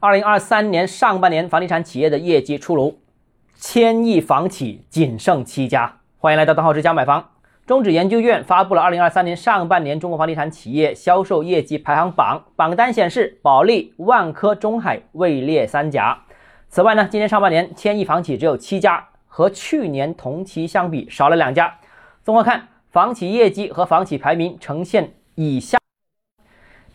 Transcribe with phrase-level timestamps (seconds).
[0.00, 2.98] 二零二三年上半年房地产企业的业绩出炉，
[3.54, 6.00] 千亿房企仅剩七家。
[6.18, 7.30] 欢迎来到邓浩之家买房。
[7.66, 16.18] 中指研究院发布了二零二三年上半年中国房地产企业销售业绩排行榜，榜单显示，保利、万科、中海位列三甲。
[16.68, 21.74] 此外呢，今年上半年千亿房企只有七家，和去年同期相比少了两家。
[22.22, 25.78] 综合看，房企业绩和房企排名呈现以下。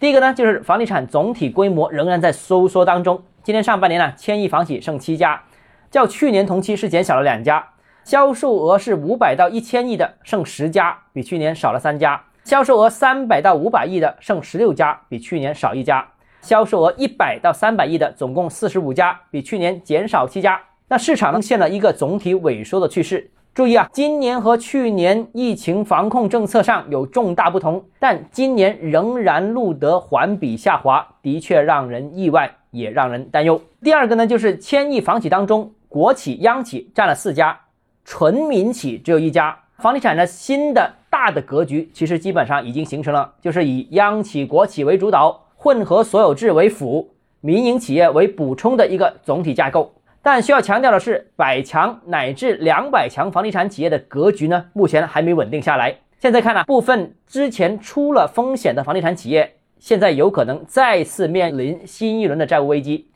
[0.01, 3.21] 第一个呢，就是房地产总体规模仍然在收缩当中。
[3.43, 5.43] 今年上半年呢，千亿房企剩七家，
[5.91, 7.63] 较去年同期是减少了两家。
[8.03, 12.19] 销售额是五百到一千亿的剩十家，比去年少了三家。
[12.43, 16.07] 销售额三百到五百亿的剩十六家，比去年少一家。
[16.41, 20.59] 销售额一百到三百亿的总共四十五家，比去年减少七家。
[20.91, 23.31] 那市场呈现了一个总体萎缩的趋势。
[23.53, 33.61] 注意啊，今年和去年疫情防控政策上有重大不同，但今年仍然录得环比下滑，的确让人意外，也让人担忧。
[33.81, 37.57] 第二个呢，就是千亿房企当中，国企、央企占了四家，
[38.03, 39.57] 纯民企只有一家。
[39.77, 49.89] 房地产的新的大的格局，其实基本上已经形成了，就是以央企、国企为主导，混合所有制为辅，民营企业为补充的一个总体架构。
[50.23, 55.95] 但需要强调的是，百强乃至两百强房地产企业的格局呢，目前还没稳定下来。
[56.19, 63.07] 现在看呢，部分之前出了风险的房地产企业，现在有可能再次面临新一轮的债务危机。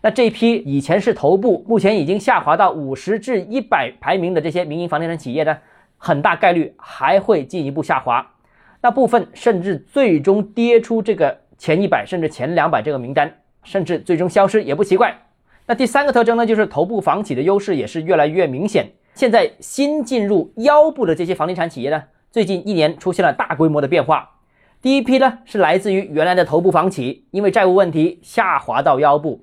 [0.00, 5.56] 那这批以前是头部，目前已经下滑到五十至一百排名的这些民营房地产企业呢，
[5.96, 8.26] 很大概率还会进一步下滑。
[8.80, 15.16] 那部分甚至最终跌出这个前一百甚至前两百这个名单，甚至最终消失也不奇怪。
[15.70, 18.90] 那第三个特征呢，就是头部房企的优势也是越来越明显。
[19.14, 24.30] 现在新进入腰部的这些房地产企业呢，最近一年出现了大规模的变化。
[24.80, 29.40] 第一批呢是来自于原来的头部房企，因为债务问题下滑到腰部；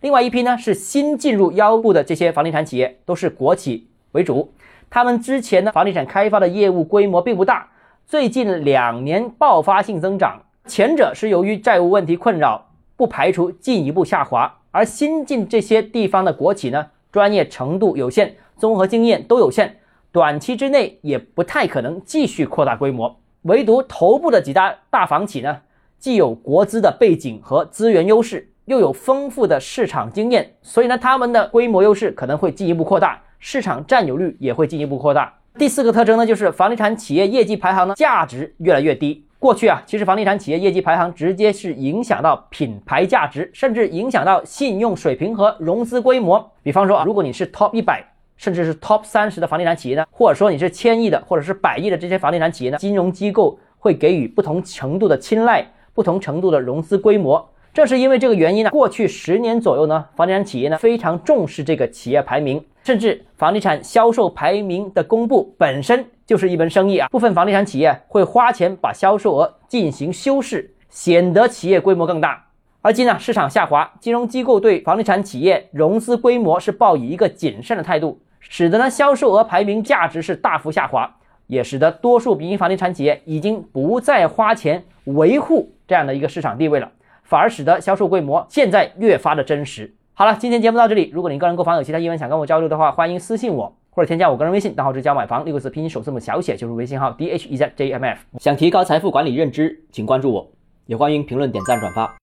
[0.00, 4.52] 另外一批呢是新进入腰部的这些房地产企业，都是国企为主。
[4.88, 7.68] 他们之前的房地产开发的业务规模并不大，
[8.06, 10.40] 最近两年爆发性增长。
[10.66, 14.60] 前者是由于债务问题困扰，不排除进一步下滑。
[14.74, 19.76] 而新进这些地方的国企呢，专业程度有限，综合经验都有限，
[20.10, 23.20] 短期之内也不太可能继续扩大规模。
[23.42, 25.58] 唯独头部的几大大房企呢，
[26.00, 35.32] 既有国资的背景和资源优势，又有丰富的市场经验，所以呢，他们的规模优势可能会进一步扩大，市场占有率也会进一步扩大。
[35.56, 39.23] 第四个特征呢，就是房地产企业业绩排行呢，价值越来越低。
[39.44, 46.50] 过去啊，其实房地产企业业绩排行直接是影响到品牌价值，甚至影响到信用水平和融资规模。
[46.62, 48.02] 比方说啊，如果你是 top 一百，
[48.38, 57.46] 甚至是 top 三十的房地产企业呢，或者说你是千亿的，或者是百亿的这些房地产企业呢，金融机构会给予不同程度的青睐，不同程度的融资规模。
[57.74, 62.64] 正是因为这个原因呢，过去十年左右呢，房地产企业呢非常重视这个企业排名。
[62.84, 67.08] 甚至房地产销售排名的公布本身就是一门生意啊！
[67.08, 72.44] 部分房地产企业会花钱把销售额进行修饰，显得企业规模更大。
[72.82, 81.10] 而今呢，市场下滑，金融机构对房地产企业融资规模是抱以一个谨慎的态度，使得呢销售额排名价值是大幅下滑，
[81.46, 86.92] 也使得多数民营房地产企业已经不再花钱维护这样的一个市场地位了，
[87.22, 89.94] 反而使得销售规模现在越发的真实。
[90.16, 91.10] 好了，今天节目到这里。
[91.12, 98.20] 如果您个人购房有其他疑问想跟我交流的话，欢迎私信我或者添加我个人微信，账号是教买房六个字拼音首字母小写就是微信号 d h e z j m f。
[98.38, 100.48] 想提高财富管理认知，请关注我，
[100.86, 102.14] 也欢迎评论、点赞、转发。